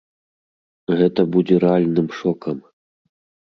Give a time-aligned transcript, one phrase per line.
[1.03, 2.57] Гэта будзе рэальным шокам.